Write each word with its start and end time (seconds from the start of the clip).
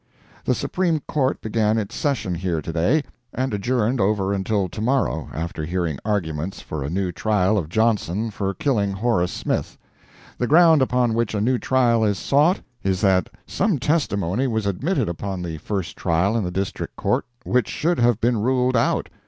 The 0.45 0.55
Supreme 0.55 1.01
Court 1.07 1.41
began 1.41 1.77
its 1.77 1.93
session 1.95 2.33
here 2.33 2.59
to 2.59 2.73
day, 2.73 3.03
and 3.35 3.53
adjourned 3.53 4.01
over 4.01 4.33
until 4.33 4.67
to 4.67 4.81
morrow, 4.81 5.29
after 5.31 5.63
hearing 5.63 5.99
arguments 6.03 6.59
for 6.59 6.83
a 6.83 6.89
new 6.89 7.11
trial 7.11 7.55
of 7.55 7.69
Johnson 7.69 8.31
for 8.31 8.55
killing 8.55 8.93
Horace 8.93 9.31
Smith. 9.31 9.77
The 10.39 10.47
ground 10.47 10.81
upon 10.81 11.13
which 11.13 11.35
a 11.35 11.39
new 11.39 11.59
trial 11.59 12.03
is 12.03 12.17
sought, 12.17 12.61
is 12.81 12.99
that 13.01 13.29
some 13.45 13.77
testimony 13.77 14.47
was 14.47 14.65
admitted 14.65 15.07
upon 15.07 15.43
the 15.43 15.59
first 15.59 15.95
trial 15.95 16.35
in 16.35 16.43
the 16.43 16.49
District 16.49 16.95
Court 16.95 17.23
which 17.43 17.67
should 17.69 17.99
have 17.99 18.19
been 18.19 18.39
ruled 18.41 18.75
out. 18.75 19.07